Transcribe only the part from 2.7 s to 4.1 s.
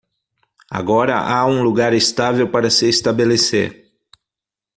se estabelecer.